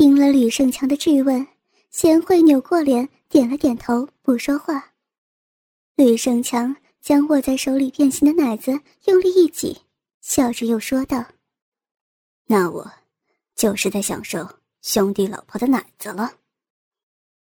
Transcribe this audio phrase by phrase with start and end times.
[0.00, 1.46] 听了吕胜强的质问，
[1.90, 4.94] 贤惠扭过脸，点了点头，不说话。
[5.94, 9.82] 吕胜强将握在手里变形的奶子用力一挤，
[10.22, 11.22] 笑着又说道
[12.48, 12.90] ：“那我，
[13.54, 14.48] 就是在享受
[14.80, 16.32] 兄弟老婆的奶子了。”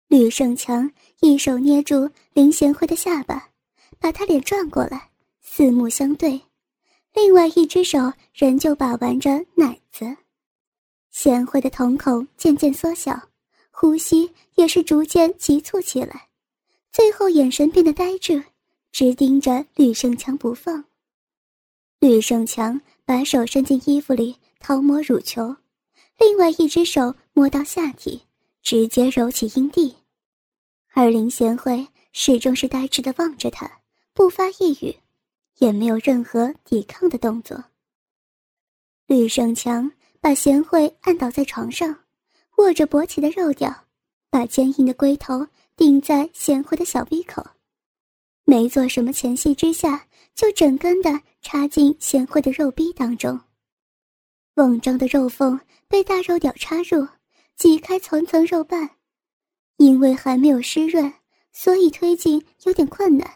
[0.07, 3.49] 吕胜强一手捏住林贤惠的下巴，
[3.99, 5.09] 把她脸转过来，
[5.41, 6.41] 四目相对，
[7.13, 10.15] 另外一只手仍旧把玩着奶子。
[11.15, 13.29] 贤惠的瞳孔渐渐缩小，
[13.71, 16.27] 呼吸也是逐渐急促起来，
[16.91, 18.43] 最后眼神变得呆滞，
[18.91, 20.83] 直盯着吕胜强不放。
[21.99, 25.55] 吕胜强把手伸进衣服里掏摸乳球，
[26.19, 28.23] 另外一只手摸到下体，
[28.61, 29.95] 直接揉起阴蒂，
[30.91, 33.79] 而林贤惠始终是呆滞的望着他，
[34.13, 34.93] 不发一语，
[35.59, 37.63] 也没有任何抵抗的动作。
[39.07, 39.93] 吕胜强。
[40.25, 41.95] 把贤惠按倒在床上，
[42.57, 43.85] 握着勃起的肉屌，
[44.31, 45.45] 把坚硬的龟头
[45.75, 47.45] 顶在贤惠的小鼻口，
[48.43, 53.39] 没做什么前戏之下，就整根的插进贤惠的肉逼当中。
[54.55, 57.07] 瓮中的肉缝被大肉屌插入，
[57.55, 58.89] 挤开层层肉瓣，
[59.77, 61.13] 因为还没有湿润，
[61.51, 63.31] 所以推进有点困难，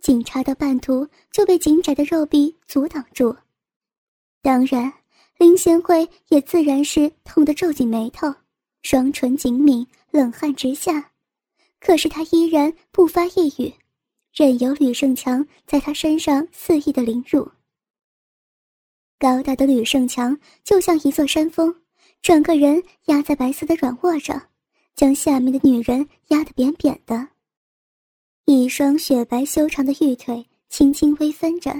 [0.00, 3.36] 仅插到半途就被紧窄的肉壁阻挡住。
[4.42, 4.92] 当然。
[5.36, 8.32] 林贤惠也自然是痛得皱紧眉头，
[8.82, 11.10] 双唇紧抿，冷汗直下。
[11.80, 13.74] 可是他依然不发一语，
[14.32, 17.50] 任由吕胜强在他身上肆意的凌辱。
[19.18, 21.82] 高大的吕胜强就像一座山峰，
[22.22, 24.48] 整个人压在白色的软卧上，
[24.94, 27.28] 将下面的女人压得扁扁的。
[28.44, 31.70] 一双雪白修长的玉腿轻轻微分着，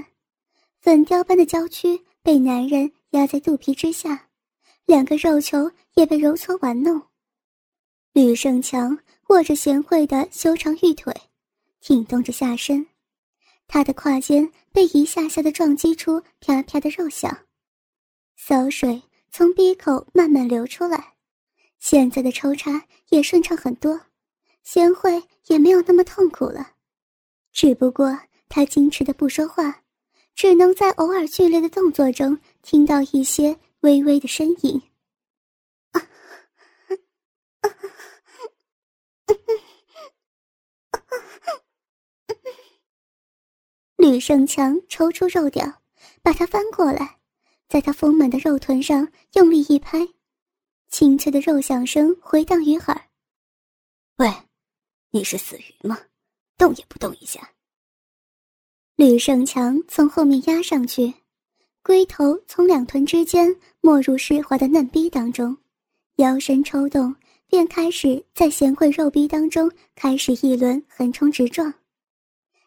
[0.81, 2.91] 粉雕般的娇躯被男人。
[3.15, 4.27] 压在肚皮之下，
[4.85, 7.01] 两个肉球也被揉搓玩弄。
[8.11, 8.99] 吕胜强
[9.29, 11.13] 握着贤惠的修长玉腿，
[11.79, 12.85] 挺动着下身，
[13.67, 17.45] 他的胯间被一下下的撞击出啪啪的肉响，
[18.35, 19.01] 骚水
[19.31, 21.13] 从鼻口慢慢流出来，
[21.79, 24.01] 现在的抽插也顺畅很多，
[24.63, 26.73] 贤惠也没有那么痛苦了，
[27.53, 29.83] 只不过他矜持的不说话。
[30.35, 34.81] 只能在偶尔剧烈的动作中听到一些微微的呻吟。
[43.95, 45.81] 吕胜强抽出肉屌，
[46.21, 47.21] 把它翻过来，
[47.69, 50.09] 在他丰满的肉臀上用力一拍，
[50.89, 53.09] 清脆的肉响声回荡于耳。
[54.17, 54.29] 喂，
[55.11, 55.97] 你是死鱼吗？
[56.57, 57.54] 动也不动一下。
[58.95, 61.13] 吕胜强从后面压上去，
[61.83, 65.57] 龟头从两臀之间没入湿滑的嫩逼当中，
[66.15, 67.13] 腰身抽动，
[67.49, 71.73] 便开始在贤惠肉逼当中开始一轮横冲直撞。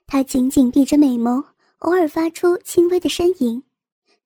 [0.06, 1.43] 他紧紧闭着美眸，
[1.78, 3.62] 偶尔发出轻微的呻吟，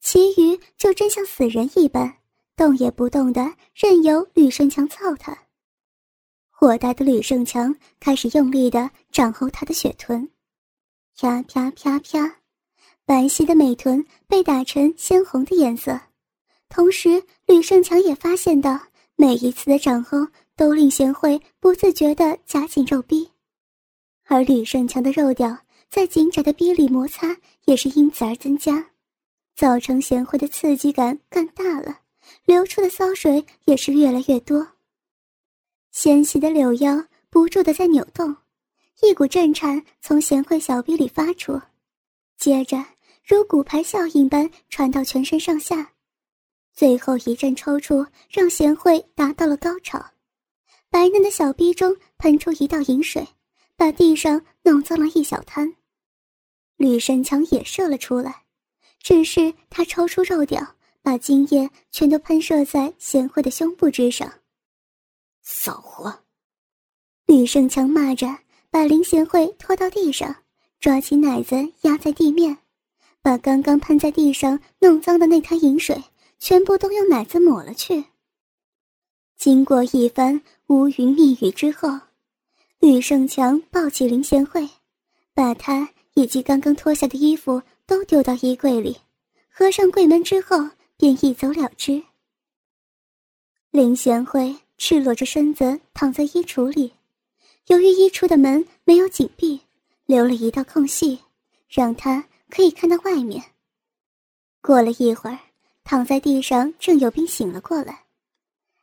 [0.00, 2.16] 其余就真像死人一般，
[2.56, 5.38] 动也不动的任由吕胜强操他。
[6.50, 10.28] 火大的吕胜强开始用力的掌控他的血臀。
[11.22, 12.38] 啪啪啪啪，
[13.06, 16.00] 白皙的美臀被打成鲜红的颜色，
[16.68, 18.76] 同时吕胜强也发现到，
[19.14, 23.30] 每一次的掌后都令贤惠不自觉地夹紧肉逼，
[24.24, 25.56] 而吕胜强的肉屌
[25.88, 28.90] 在紧窄的逼里摩擦，也是因此而增加，
[29.54, 32.00] 造成贤惠的刺激感更大了，
[32.46, 34.66] 流出的骚水也是越来越多，
[35.92, 38.38] 纤细的柳腰不住地在扭动。
[39.00, 41.60] 一股震颤从贤惠小臂里发出，
[42.36, 42.84] 接着
[43.24, 45.92] 如骨牌效应般传到全身上下，
[46.72, 49.98] 最后一阵抽搐让贤惠达到了高潮，
[50.88, 53.26] 白嫩的小臂中喷出一道银水，
[53.76, 55.74] 把地上弄脏了一小滩。
[56.76, 58.44] 吕胜强也射了出来，
[59.00, 64.32] 只是他抽出肉屌，把精液全都喷射在贤惠的胸部之上。
[65.42, 66.24] 骚货！
[67.26, 68.28] 吕胜强骂着。
[68.72, 70.34] 把林贤惠拖到地上，
[70.80, 72.56] 抓起奶子压在地面，
[73.20, 76.02] 把刚刚喷在地上弄脏的那滩银水
[76.38, 78.06] 全部都用奶子抹了去。
[79.36, 81.90] 经过一番乌云密语之后，
[82.78, 84.66] 吕胜强抱起林贤惠，
[85.34, 88.96] 把她以及刚刚脱下的衣服都丢到衣柜里，
[89.50, 90.56] 合上柜门之后
[90.96, 92.02] 便一走了之。
[93.70, 96.94] 林贤惠赤裸着身子躺在衣橱里。
[97.66, 99.60] 由于衣橱的门没有紧闭，
[100.06, 101.20] 留了一道空隙，
[101.68, 103.52] 让他可以看到外面。
[104.60, 105.38] 过了一会儿，
[105.84, 108.04] 躺在地上郑有斌醒了过来，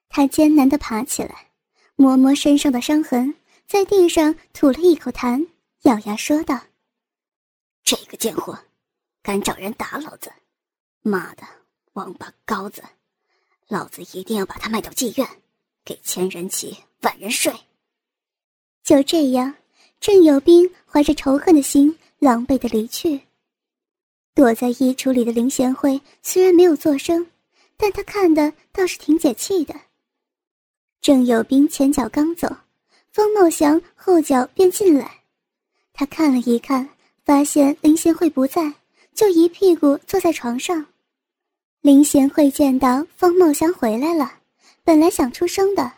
[0.08, 1.52] 他艰难地爬起来，
[1.96, 3.36] 摸摸身上的伤痕，
[3.68, 5.48] 在地上吐了一口痰，
[5.84, 6.60] 咬牙说道
[7.84, 8.58] ：“这个贱货，
[9.22, 10.32] 敢找人打老子！
[11.02, 11.44] 妈的，
[11.94, 12.82] 王八羔子！
[13.68, 15.28] 老子一定要把他卖到妓院，
[15.84, 17.54] 给千人骑，万人睡！”
[18.84, 19.54] 就这样，
[20.00, 23.22] 郑有斌怀着仇恨的心，狼狈的离去。
[24.34, 27.28] 躲在衣橱里的林贤惠虽然没有作声，
[27.76, 29.76] 但她看的倒是挺解气的。
[31.02, 32.48] 郑有兵前脚刚走，
[33.12, 35.20] 方茂祥后脚便进来。
[35.94, 36.90] 他看了一看，
[37.26, 38.74] 发现林贤惠不在，
[39.14, 40.86] 就一屁股坐在床上。
[41.82, 44.34] 林贤惠见到方茂祥回来了，
[44.84, 45.94] 本来想出声的，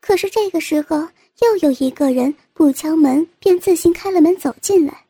[0.00, 1.08] 可是这个时候
[1.40, 5.04] 又有一个人不敲门便自行开了门走进来。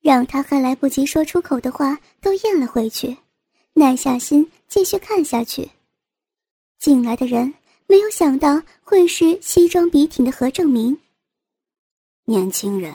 [0.00, 3.16] 让他还来不及说出口的话都咽了回去，
[3.72, 5.70] 耐下心继续看下去。
[6.78, 7.54] 进来的人
[7.86, 10.98] 没有想到会是西装笔挺的何正明。
[12.26, 12.94] 年轻人，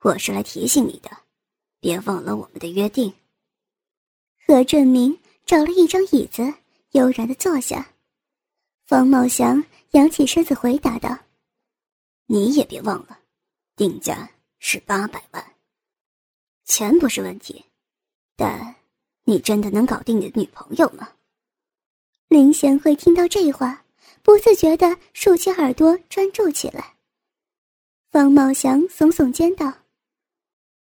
[0.00, 1.10] 我是来提醒你的，
[1.78, 3.12] 别忘了我们的约定。
[4.44, 5.16] 何正明
[5.46, 6.52] 找了一张椅子，
[6.90, 7.88] 悠然的坐下。
[8.84, 11.16] 方茂祥扬起身子回答道
[12.32, 13.18] ：“你也别忘了，
[13.76, 15.52] 定价是八百万。”
[16.64, 17.62] 钱不是问题，
[18.36, 18.74] 但
[19.24, 21.10] 你真的能搞定你的女朋友吗？
[22.28, 23.84] 林贤惠听到这话，
[24.22, 26.94] 不自觉的竖起耳朵专注起来。
[28.10, 29.70] 方茂祥耸耸肩道：“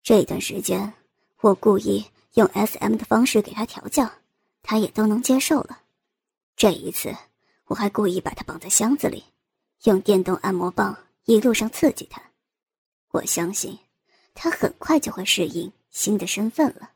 [0.03, 0.95] 这段时间，
[1.43, 2.05] 我故意
[2.35, 4.11] 用 S.M 的方式给她调教，
[4.63, 5.83] 她也都能接受了。
[6.57, 7.15] 这一次，
[7.67, 9.23] 我还故意把她绑在箱子里，
[9.85, 12.21] 用电动按摩棒一路上刺激他。
[13.11, 13.79] 我相信。”
[14.39, 16.91] 他很快就会适应新的身份了，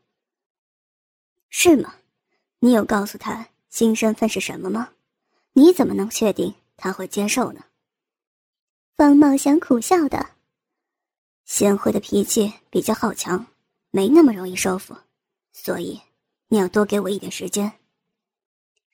[1.49, 1.95] 是吗？
[2.59, 4.93] 你有告诉他新身份是什么吗？
[5.53, 7.65] 你怎么能确定他会接受呢？
[8.95, 10.23] 方茂祥苦笑道
[11.45, 13.47] ：“贤惠的脾气比较好强，
[13.89, 14.95] 没那么容易收服，
[15.51, 15.99] 所以
[16.49, 17.73] 你要多给我一点时间。”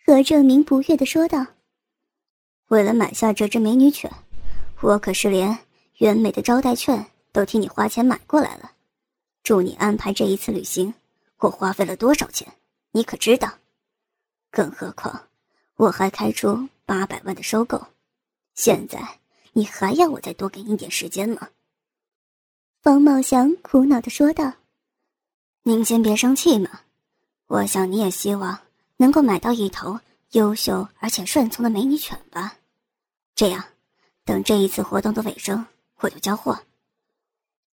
[0.07, 1.45] 何正明不悦的说道
[2.69, 4.09] ：“为了买下这只美女犬，
[4.81, 5.57] 我可是连
[5.97, 8.71] 原美的招待券。”都替你花钱买过来了，
[9.43, 10.91] 祝你安排这一次旅行，
[11.37, 12.51] 我花费了多少钱，
[12.93, 13.59] 你可知道？
[14.49, 15.27] 更何况，
[15.75, 17.85] 我还开出八百万的收购，
[18.55, 19.19] 现在
[19.53, 21.49] 你还要我再多给你点时间吗？
[22.81, 24.53] 方茂祥苦恼的说道
[25.61, 26.81] ：“您先别生气嘛，
[27.45, 28.57] 我想你也希望
[28.95, 29.99] 能够买到一头
[30.31, 32.55] 优秀而且顺从的美女犬吧？
[33.35, 33.63] 这样，
[34.27, 35.65] 等这一次活动的尾声，
[36.01, 36.59] 我就交货。”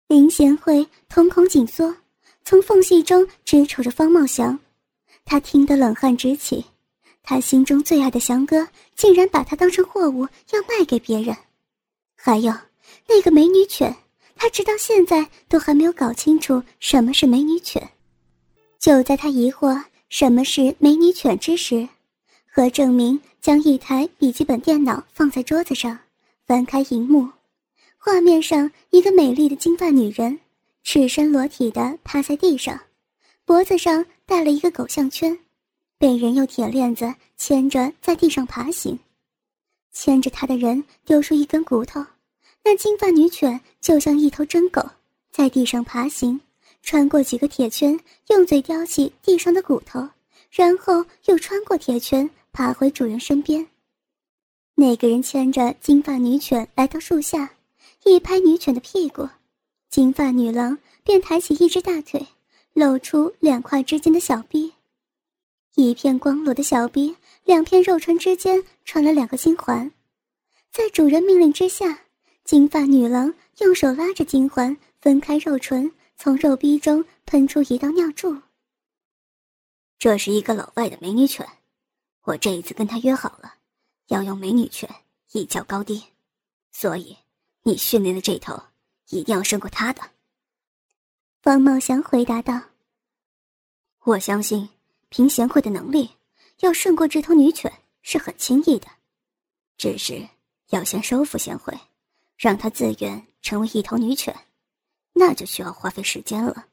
[0.06, 1.96] 林贤惠瞳孔紧缩，
[2.44, 4.60] 从缝隙中直瞅着方茂祥，
[5.24, 6.64] 他听得冷汗直起。
[7.24, 11.36] 他心中最爱的祥哥，竟然把他当成货物要卖给别人。
[12.14, 12.52] 还有
[13.08, 13.96] 那个美女犬，
[14.36, 17.90] 他直到现在都还没有搞清楚什么是美女犬。
[18.78, 21.88] 就在他疑惑什么是美女犬之时，
[22.46, 25.98] 何正明将一台笔记本电脑放在桌子上，
[26.46, 27.28] 翻开荧幕。
[27.96, 30.38] 画面上，一个美丽的金发女人，
[30.82, 32.78] 赤身裸体的趴在地上，
[33.44, 35.38] 脖子上戴了一个狗项圈，
[35.98, 38.98] 被人用铁链子牵着在地上爬行。
[39.92, 42.04] 牵着她的人丢出一根骨头，
[42.62, 44.82] 那金发女犬就像一头真狗，
[45.30, 46.38] 在地上爬行，
[46.82, 47.98] 穿过几个铁圈，
[48.28, 50.06] 用嘴叼起地上的骨头，
[50.50, 53.66] 然后又穿过铁圈，爬回主人身边。
[54.76, 57.54] 那个人牵着金发女犬来到树下。
[58.04, 59.28] 一拍女犬的屁股，
[59.88, 62.26] 金发女郎便抬起一只大腿，
[62.74, 64.74] 露出两块之间的小臂。
[65.74, 69.90] 一片光裸的小臂，两片肉唇之间穿了两个金环。
[70.70, 72.00] 在主人命令之下，
[72.44, 78.42] 金发女郎用手拉着金环，分开肉唇，从肉壁中喷出一道尿柱。
[79.98, 81.48] 这是一个老外的美女犬，
[82.24, 83.54] 我这一次跟他约好了，
[84.06, 84.88] 要用美女犬
[85.32, 86.04] 一较高低，
[86.70, 87.16] 所以。
[87.66, 88.62] 你训练的这头，
[89.08, 90.02] 一定要胜过他的。
[91.40, 92.60] 方茂祥回答道
[94.04, 94.68] ：“我相信
[95.08, 96.10] 凭贤惠的能力，
[96.60, 98.86] 要胜过这头女犬是很轻易的，
[99.78, 100.28] 只是
[100.68, 101.72] 要先收服贤惠，
[102.36, 104.38] 让她自愿成为一头女犬，
[105.14, 106.66] 那就需要花费时间了。”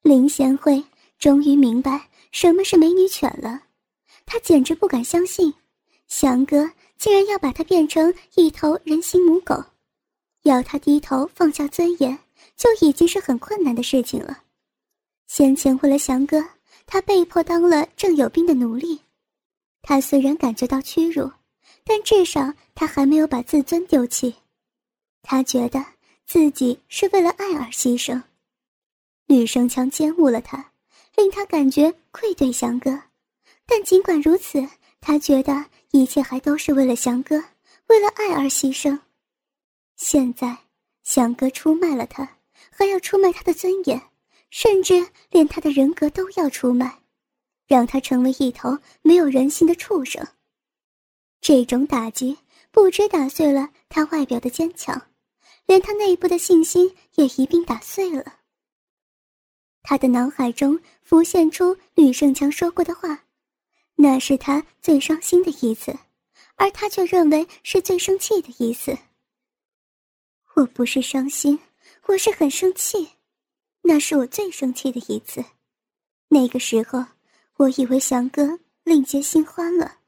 [0.00, 0.82] 林贤惠
[1.18, 3.64] 终于明白什么是美女犬了，
[4.24, 5.52] 她简直不敢相信，
[6.10, 6.70] 祥哥。
[6.98, 9.64] 竟然要把它变成一头人形母狗，
[10.42, 12.18] 要他低头放下尊严，
[12.58, 14.42] 就已经是很困难的事情了。
[15.26, 16.44] 先前为了祥哥，
[16.84, 19.00] 他被迫当了郑有兵的奴隶。
[19.80, 21.32] 他虽然感觉到屈辱，
[21.84, 24.34] 但至少他还没有把自尊丢弃。
[25.22, 25.82] 他觉得
[26.26, 28.22] 自己是为了爱而牺牲。
[29.24, 30.72] 吕生强奸污了他，
[31.16, 33.04] 令他感觉愧对翔哥。
[33.64, 34.68] 但尽管如此，
[35.00, 37.36] 他觉得一切还都是为了翔哥，
[37.88, 38.98] 为了爱而牺牲。
[39.96, 40.56] 现在，
[41.02, 42.36] 翔哥出卖了他，
[42.70, 44.00] 还要出卖他的尊严，
[44.50, 47.00] 甚至连他的人格都要出卖，
[47.66, 50.26] 让他成为一头没有人性的畜生。
[51.40, 52.38] 这种打击
[52.70, 55.08] 不止打碎了他外表的坚强，
[55.66, 58.36] 连他内部的信心也一并打碎了。
[59.82, 63.24] 他的脑海中浮现出吕胜强说过的话，
[64.02, 65.94] 那是他最伤心的一次，
[66.56, 68.96] 而他却认为是最生气的一次。
[70.56, 71.58] 我不是伤心，
[72.06, 73.10] 我是很生气，
[73.82, 75.44] 那是我最生气的一次。
[76.28, 77.04] 那个时候，
[77.58, 79.98] 我以为翔哥另结新欢了。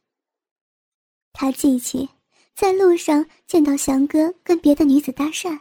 [1.35, 2.09] 他记起
[2.55, 5.61] 在路上见到翔哥跟别的女子搭讪，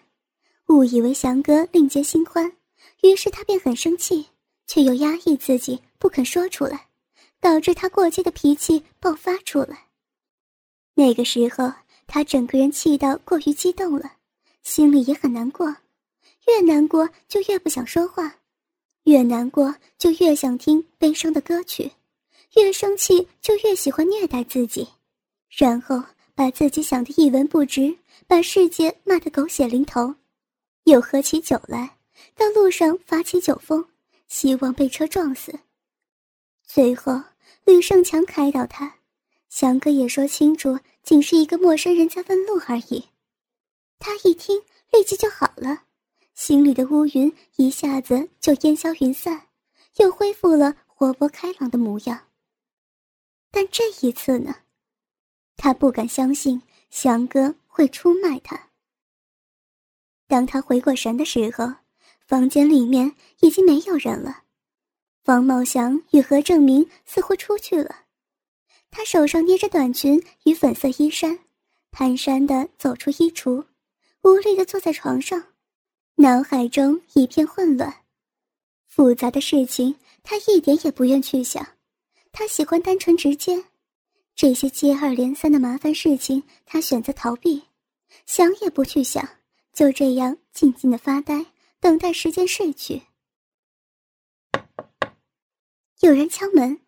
[0.68, 2.50] 误以为翔哥另结新欢，
[3.04, 4.28] 于是他便很生气，
[4.68, 6.88] 却又压抑自己不肯说出来，
[7.42, 9.88] 导致他过激的脾气爆发出来。
[10.94, 11.74] 那个时候，
[12.08, 14.14] 他整个人气到过于激动了，
[14.64, 15.76] 心里也很难过，
[16.48, 18.36] 越难过就越不想说话，
[19.04, 21.92] 越难过就越想听悲伤的歌曲，
[22.56, 24.88] 越生气就越喜欢虐待自己。
[25.50, 26.02] 然后
[26.36, 30.14] 把自己想的一文不值，把世界骂得狗血淋头，
[30.84, 31.98] 又喝起酒来，
[32.36, 33.86] 到路上发起酒疯，
[34.28, 35.58] 希望被车撞死。
[36.74, 37.22] 最后，
[37.66, 39.00] 吕胜强开导他，
[39.50, 43.10] 翔哥也说清楚，仅是一个陌生人在问路而已。
[44.00, 44.58] 他一听，
[44.90, 45.84] 立即就好了，
[46.34, 49.50] 心里的乌云一下子就烟消云散，
[49.98, 52.28] 又恢复了活泼开朗的模样。
[53.52, 54.56] 但这一次呢？
[55.58, 58.70] 他不敢相信翔哥会出卖他。
[60.26, 61.70] 当他回过神的时候，
[62.26, 64.44] 房间里面已经没有人了。
[65.26, 67.96] 王茂祥与何正明似乎出去了。
[68.90, 71.40] 他手上捏着短裙与粉色衣衫，
[71.92, 73.66] 蹒跚的走出衣橱，
[74.24, 75.44] 无力的坐在床上，
[76.16, 78.02] 脑海中一片混乱。
[78.88, 81.66] 复杂的事情他一点也不愿去想，
[82.32, 83.64] 他喜欢单纯直接。
[84.36, 87.64] 这些接二连三的麻烦事情，他选择逃避，
[88.26, 89.28] 想也不去想，
[89.72, 91.46] 就这样静静的发呆，
[91.80, 93.02] 等待时间逝去。
[96.02, 96.82] 有人敲门，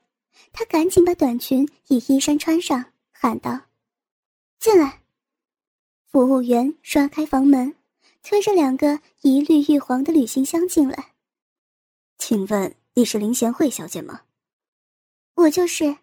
[0.52, 3.68] 他赶紧把短裙与衣衫穿上，喊道
[4.60, 5.04] ：“进来。”
[6.10, 7.76] 服务员刷开房门，
[8.24, 11.14] 推着两个一绿一黄的旅行箱进来。
[12.18, 14.22] 请问你是林贤惠小姐吗？
[15.36, 15.98] 我就是。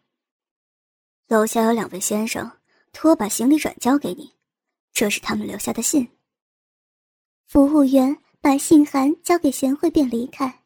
[1.26, 2.58] 楼下有两位先生，
[2.92, 4.34] 托把行李转交给你，
[4.92, 6.08] 这是他们留下的信。
[7.48, 10.62] 服务员把信函交给贤惠便离开。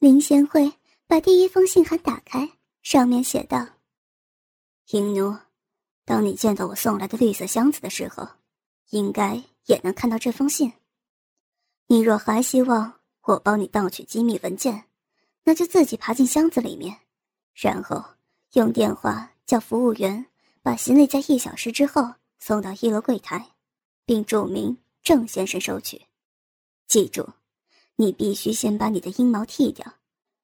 [0.00, 0.72] 林贤惠
[1.10, 2.52] 把第一封信函打开，
[2.82, 3.66] 上面写道
[4.92, 5.36] ：“英奴，
[6.04, 8.28] 当你见到我送来的绿色箱子的时候，
[8.90, 10.72] 应该也能看到这封信。
[11.88, 14.84] 你若还希望我帮你盗取机密文件，
[15.42, 17.00] 那就自己爬进箱子里面，
[17.54, 18.04] 然后
[18.52, 20.26] 用电话。”叫服务员
[20.62, 23.56] 把行李在一小时之后送到一楼柜台，
[24.06, 26.02] 并注明郑先生收取。
[26.86, 27.30] 记住，
[27.96, 29.94] 你必须先把你的阴毛剃掉，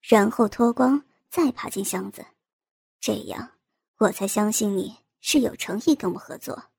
[0.08, 2.24] 然后脱光再爬进箱子，
[3.00, 3.58] 这样
[3.98, 6.70] 我才相信你是有诚意跟我合作。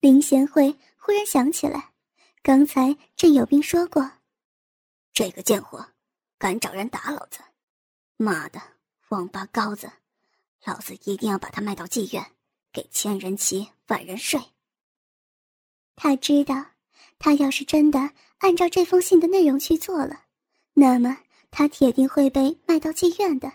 [0.00, 1.92] 林贤惠忽然想起来，
[2.42, 4.12] 刚才郑有兵说过
[5.12, 5.86] ：“这个贱货，
[6.38, 7.40] 敢找人打老子！
[8.16, 8.58] 妈的，
[9.08, 9.92] 王八羔子！”
[10.64, 12.32] 老子一定要把他卖到妓院，
[12.72, 14.40] 给千人骑，万人睡。
[15.94, 16.72] 他知道，
[17.18, 20.24] 他要是真的按照这封信的内容去做了，
[20.72, 21.18] 那么
[21.50, 23.52] 他铁定会被卖到妓院的。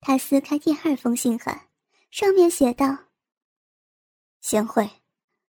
[0.00, 1.68] 他撕开第二封信函，
[2.10, 3.06] 上面写道
[4.40, 4.90] ：“贤惠，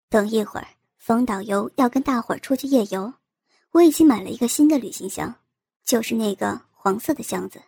[0.09, 3.15] 等一会儿，冯导游要跟大伙儿出去夜游，
[3.73, 5.37] 我已经买了一个新的旅行箱，
[5.85, 7.63] 就是那个黄色的箱子，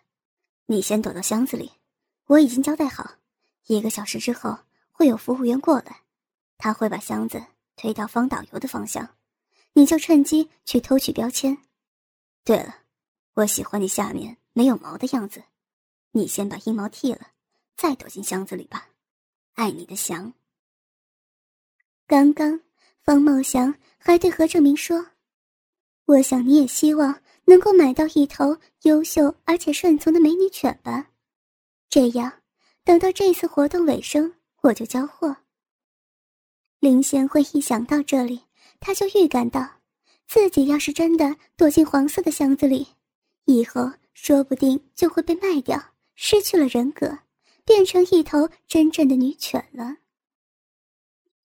[0.65, 1.71] 你先躲到箱子里。”
[2.27, 3.15] 我已经交代好，
[3.67, 4.57] 一个小时之后
[4.93, 6.03] 会有服务员过来，
[6.57, 9.17] 他会把箱子推到方导游的方向，
[9.73, 11.57] 你就趁机去偷取标签。
[12.45, 12.82] 对了，
[13.35, 15.43] 我喜欢你下面没有毛的样子，
[16.11, 17.31] 你先把阴毛剃了，
[17.75, 18.89] 再躲进箱子里吧。
[19.53, 20.33] 爱你的翔。
[22.05, 22.61] 刚刚
[23.01, 25.07] 方茂祥还对何正明说
[26.05, 31.09] ：“我想你也希望能够买到一头优秀而且顺从的美女犬吧。”
[31.89, 32.41] 这样，
[32.83, 35.37] 等到这次活动尾声，我就交货。
[36.79, 38.43] 林贤惠一想到这里，
[38.79, 39.81] 他就预感到，
[40.27, 42.89] 自己要是真的躲进黄色的箱子里，
[43.45, 47.19] 以后说不定就会被卖掉，失去了人格，
[47.65, 49.97] 变成一头真正的女犬了。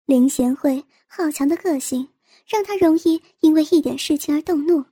[0.06, 2.08] 林贤惠好强的个性，
[2.46, 4.84] 让她容易因为一点事情而动怒，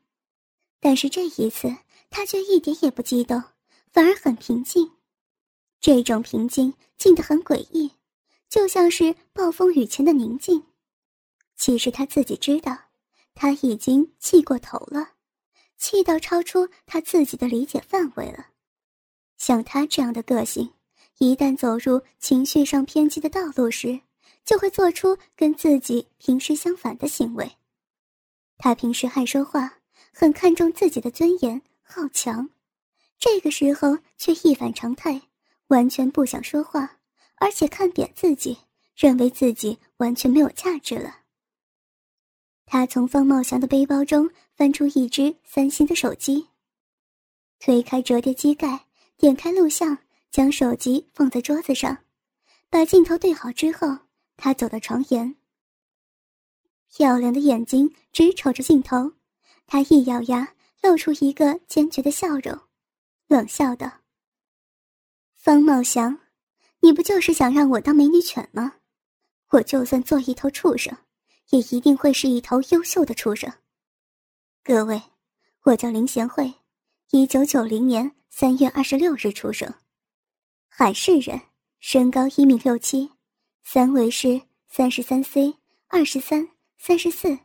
[0.79, 1.75] 但是这一次，
[2.11, 3.43] 她却一点也不激动，
[3.93, 4.93] 反而很平静。
[5.81, 7.93] 这种平静静得很诡异。
[8.49, 10.65] 就像是暴风雨前的宁静，
[11.55, 12.77] 其实他自己知道，
[13.33, 15.13] 他已经气过头了，
[15.81, 18.49] 气到超出他自己的理解范围了。
[19.39, 20.75] 像他这样的个性，
[21.19, 24.01] 一旦走入情绪上偏激的道路时，
[24.45, 27.57] 就会做出跟自己平时相反的行为。
[28.59, 29.79] 他平时爱说话，
[30.13, 32.51] 很看重自己的尊严，好强，
[33.19, 35.23] 这个时候却一反常态，
[35.69, 36.99] 完全不想说话。
[37.37, 38.59] 而且看扁自己，
[38.95, 41.21] 认为自己完全没有价值了。
[42.73, 46.47] 他从方茂祥的背包中翻出一只三星的手机，
[47.59, 48.87] 推开折叠机盖，
[49.17, 49.99] 点开录像，
[50.31, 52.05] 将手机放在桌子上，
[52.69, 53.99] 把镜头对好之后，
[54.37, 55.35] 他走到床沿。
[56.89, 59.15] 漂亮的眼睛直瞅着镜头，
[59.67, 62.57] 他一咬牙，露出一个坚决的笑容，
[63.27, 64.03] 冷笑道
[65.35, 66.21] ：“方茂祥。”
[66.83, 68.77] 你不就是想让我当美女犬吗？
[69.49, 70.97] 我就算做一头畜生，
[71.51, 73.53] 也一定会是一头优秀的畜生。
[74.63, 75.03] 各位，
[75.63, 76.55] 我叫林贤惠，
[77.11, 79.75] 一九九零年三月二十六日出生，
[80.69, 81.41] 海市人，
[81.81, 83.11] 身高一米六七，
[83.63, 85.57] 三围是三十三 C
[85.89, 87.39] 二十三三十四。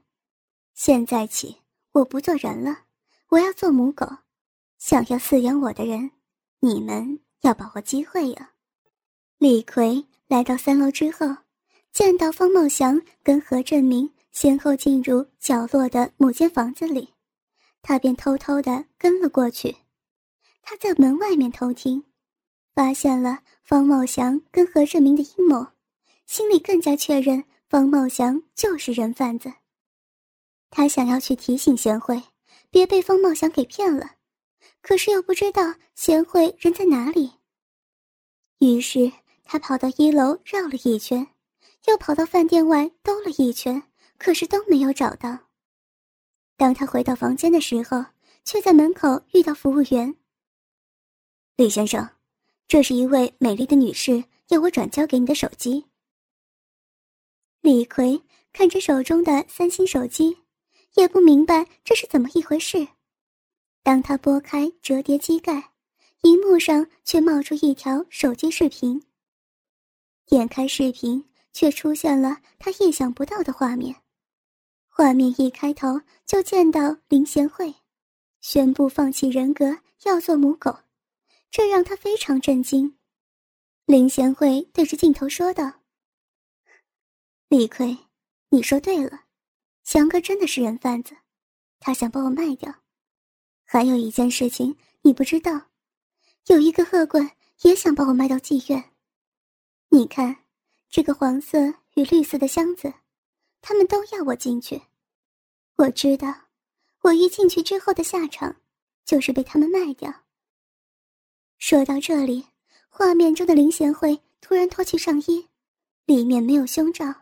[0.74, 1.62] 现在起，
[1.94, 2.84] 我不做人了，
[3.30, 4.06] 我要做母狗。
[4.78, 6.12] 想要饲养我的人，
[6.60, 8.52] 你们要把握机会呀！
[9.40, 11.38] 李逵来到三楼之后，
[11.96, 17.14] 见到方茂祥跟何振明先后进入角落的某间房子里，
[17.82, 19.78] 他便偷偷的跟了过去。
[20.62, 22.04] 他在门外面偷听，
[22.74, 25.68] 发现了方茂祥跟何振明的阴谋，
[26.26, 29.54] 心里更加确认方茂祥就是人贩子。
[30.70, 32.22] 他想要去提醒贤惠，
[32.70, 34.16] 别被方茂祥给骗了，
[34.82, 37.36] 可是又不知道贤惠人在哪里，
[38.60, 39.14] 于是。
[39.48, 41.28] 他跑到一楼绕了一圈，
[41.88, 43.84] 又跑到饭店外兜了一圈，
[44.18, 45.38] 可是都没有找到。
[46.58, 48.06] 当他回到房间的时候，
[48.44, 50.16] 却在门口遇到服务员。
[51.56, 52.10] 李先生，
[52.68, 55.86] 这是一位美丽的女士要我转交给你的手机。
[57.62, 58.22] 李逵
[58.54, 60.38] 看着手中的三星手机，
[60.96, 62.88] 也不明白这是怎么一回事。
[63.84, 65.72] 当他拨开折叠机盖，
[66.22, 69.04] 荧幕上却冒出一条手机视频。
[70.26, 71.24] 点开视频，
[71.56, 73.96] 却出现了他意想不到的画面。
[74.90, 77.74] 画面一开头就见到林贤惠
[78.42, 80.80] 宣布放弃人格，要做母狗，
[81.50, 82.98] 这让他非常震惊。
[83.86, 85.80] 林贤惠对着镜头说道
[87.48, 87.98] ：“李逵，
[88.50, 89.24] 你说对了，
[89.86, 91.16] 强哥真的是人贩子，
[91.80, 92.82] 他想把我卖掉。
[93.64, 95.70] 还有一件事情你不知道，
[96.48, 98.92] 有一个恶棍也想把我卖到妓院。”
[99.90, 100.45] 你看，
[100.96, 102.94] 这个黄色与绿色的箱子，
[103.60, 104.82] 他们都要我进去。
[105.76, 106.34] 我知道，
[107.02, 108.62] 我一进去之后的下场，
[109.04, 110.24] 就是被他们卖掉。
[111.58, 112.48] 说到这里，
[112.88, 115.50] 画面中的林贤惠突然脱去上衣，
[116.06, 117.14] 里面没有胸罩，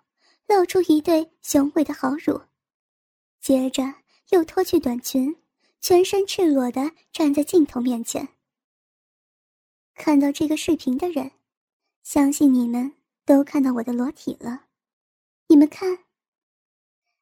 [0.45, 2.39] 露出一对雄伟的好乳，
[3.41, 3.83] 接着
[4.29, 5.35] 又脱去短裙，
[5.81, 8.27] 全身赤裸的站在镜头面前。
[9.95, 11.31] 看到这个视频的人。
[12.03, 12.93] 相信你们
[13.25, 14.65] 都看到我的裸体了，
[15.47, 15.99] 你们看。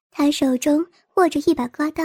[0.09, 2.03] 他手中握着一把刮刀，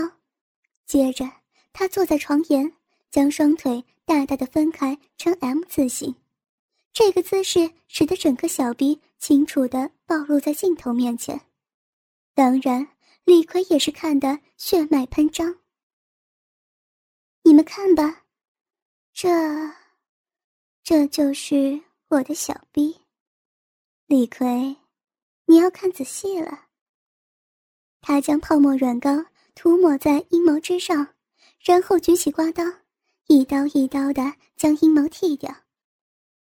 [0.85, 1.31] 接着
[1.73, 2.73] 他坐在床沿，
[3.11, 6.15] 将双腿大大的分开成 M 字形，
[6.93, 11.41] 这个姿势使得整个小臂清楚的暴露在镜头面前。
[12.35, 12.89] 当然，
[13.25, 15.57] 李逵也是看得血脉喷张。
[17.43, 18.25] 你们看吧，
[19.13, 19.29] 这，
[20.83, 21.83] 这就是。
[22.09, 23.01] 我的小逼，
[24.09, 24.77] 李逵，
[25.47, 26.67] 你要看仔细了。
[28.01, 29.11] 他将泡沫软膏
[29.57, 31.15] 涂抹在阴毛之上，
[31.61, 32.63] 然后举起刮刀，
[33.27, 35.53] 一刀一刀的将阴毛剃掉。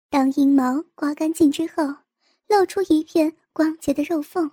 [0.10, 1.84] 当阴毛刮干净之后，
[2.48, 4.52] 露出一片光洁的肉缝。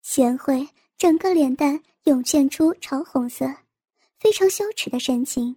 [0.00, 3.44] 贤惠整个脸蛋涌现出潮红色，
[4.18, 5.56] 非常羞耻的神情。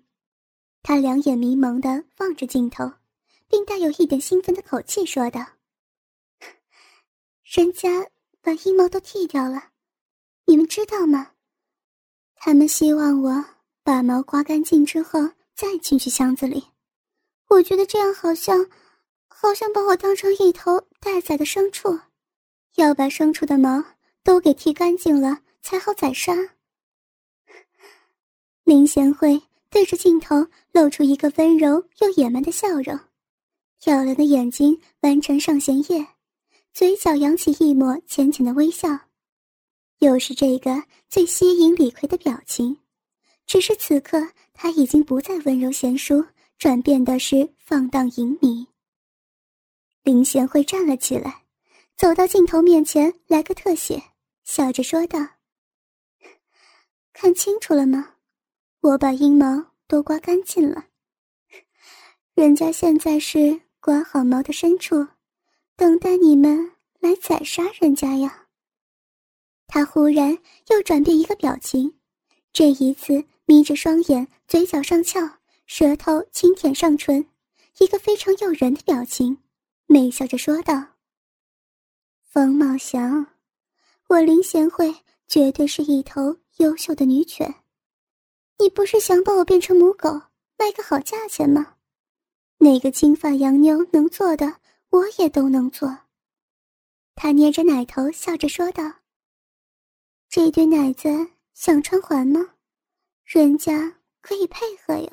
[0.84, 2.91] 他两眼迷蒙的望着镜头。
[3.51, 5.43] 并带有一点兴奋的口气说道
[7.51, 8.07] ：“人家
[8.41, 9.71] 把阴毛都剃掉了，
[10.45, 11.31] 你们知道吗？
[12.35, 13.43] 他们希望我
[13.81, 15.19] 把毛刮干净之后
[15.55, 16.63] 再进去箱子里。
[17.47, 18.69] 我觉得这样好像，
[19.27, 21.99] 好像把我当成一头待宰的牲畜，
[22.75, 23.83] 要把牲畜的毛
[24.23, 26.35] 都给剃干净了才好宰杀。
[28.63, 32.99] 林贤惠对着镜头露出一个温柔又野蛮的笑容，
[33.79, 36.05] 漂亮的眼睛完成上弦月。
[36.79, 38.87] 嘴角扬起一抹浅浅的微笑，
[39.97, 42.79] 又是这个最吸引李逵的表情。
[43.45, 46.25] 只是此刻他已经不再温柔贤淑，
[46.57, 48.65] 转变的是放荡淫靡。
[50.03, 51.43] 林贤惠站了起来，
[51.97, 54.01] 走到镜头面前，来个特写，
[54.45, 55.19] 笑着说道
[57.11, 58.15] ：“看清楚了吗？
[58.79, 60.85] 我把阴毛都刮干净了。
[62.35, 65.05] 人家现在是刮好毛的深处。”
[65.79, 68.47] 等待你们来宰杀人家呀！
[69.65, 70.37] 他忽然
[70.67, 71.97] 又转变一个表情，
[72.51, 75.21] 这一次眯着双眼，嘴角上翘，
[75.67, 77.25] 舌头轻舔上唇，
[77.77, 79.37] 一个非常诱人的表情，
[79.85, 80.85] 媚笑着说道
[82.27, 83.27] ：“冯茂祥，
[84.09, 84.93] 我林贤惠
[85.29, 87.55] 绝对是一头优秀的女犬，
[88.57, 90.09] 你不是想把我变成母狗
[90.57, 91.75] 卖个好价钱吗？
[92.57, 94.57] 哪个金发洋妞能做的？”
[94.89, 96.06] 我也都能做。
[97.15, 98.84] 他捏着奶头，笑着说道
[100.30, 101.10] ：“这对奶子
[101.54, 102.56] 想穿环吗？
[103.25, 105.10] 人家可以配合哟。”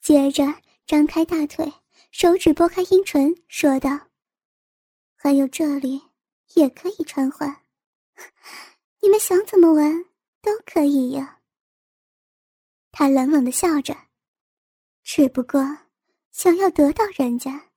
[0.00, 0.44] 接着
[0.86, 1.70] 张开大腿，
[2.10, 4.08] 手指拨开阴唇，说道
[5.14, 6.02] ：“还有这里
[6.54, 7.64] 也可以穿环，
[9.00, 10.04] 你们想怎么玩
[10.40, 11.40] 都可以呀。”
[12.90, 13.96] 他冷冷的笑着，
[15.04, 15.60] 只不过
[16.32, 17.69] 想要得到人家。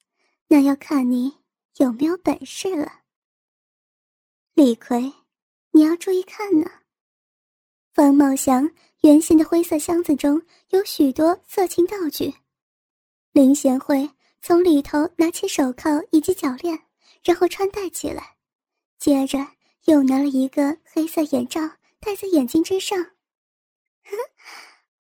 [0.53, 1.39] 那要看你
[1.77, 2.99] 有没有本事了，
[4.53, 5.11] 李逵，
[5.71, 6.69] 你要注意看呢。
[7.91, 8.69] 方茂祥
[9.01, 10.39] 圆形的灰色箱子中
[10.69, 12.31] 有许多色情道具，
[13.31, 14.07] 林贤惠
[14.43, 16.79] 从里头拿起手铐以及脚链，
[17.23, 18.37] 然后穿戴起来，
[18.99, 19.39] 接着
[19.85, 21.61] 又拿了一个黑色眼罩
[21.99, 23.03] 戴在眼睛之上。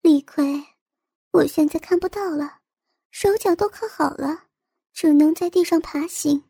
[0.00, 0.64] 李逵，
[1.32, 2.60] 我现在看不到了，
[3.10, 4.44] 手脚都铐好了。
[4.94, 6.44] 只能在地上爬行，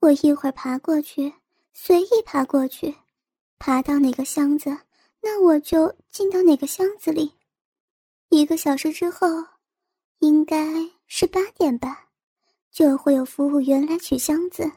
[0.00, 1.32] 我一会儿爬过去，
[1.72, 2.96] 随意爬过去，
[3.60, 4.76] 爬到哪个箱子，
[5.20, 7.34] 那我就进到哪个箱子里。
[8.30, 9.28] 一个小时之后，
[10.18, 12.08] 应该是八点吧，
[12.72, 14.68] 就会有服务员来取箱子。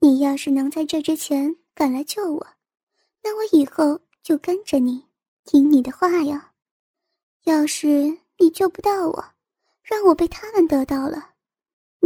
[0.00, 2.46] 你要是能在这之前赶来救我，
[3.22, 5.06] 那我以后就跟着你，
[5.46, 6.52] 听你的话呀。
[7.44, 9.24] 要是你救不到我，
[9.82, 11.30] 让我被他们得到了。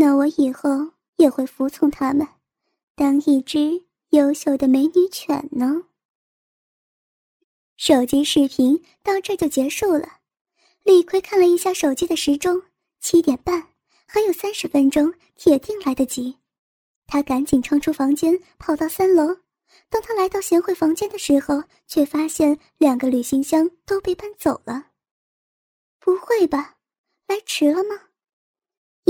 [0.01, 2.25] 那我以后也会服从他们，
[2.95, 5.87] 当一只优秀的美女犬呢。
[7.77, 10.21] 手机视频到这就结束了。
[10.85, 12.63] 李逵看了一下手机的时钟，
[13.01, 13.71] 七点半，
[14.07, 16.39] 还有三十分钟，铁定来得及。
[17.09, 19.39] 他赶紧冲出房间，跑到三楼。
[19.89, 24.91] 当他来到贤惠房间的时候，却发现两个旅行箱都被搬走了。
[25.99, 26.77] 不会吧，
[27.27, 28.08] 来迟了吗？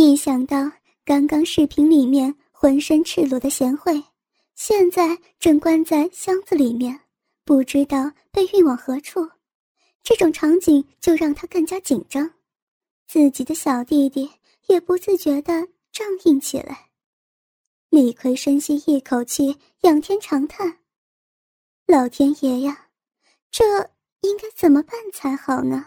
[0.01, 0.71] 一想到
[1.05, 4.01] 刚刚视频里面浑身赤裸的贤惠，
[4.55, 7.01] 现在正关在箱子里面，
[7.45, 9.29] 不知道被运往何处，
[10.05, 12.33] 这种场景就让他更加紧张，
[13.09, 14.31] 自己的小弟弟
[14.69, 16.91] 也不自觉地仗硬起来。
[17.91, 20.79] 李逵深吸一口气，仰天长叹
[21.87, 22.91] ：“老天爷呀，
[23.51, 23.65] 这
[24.21, 25.87] 应该怎么办才好呢？”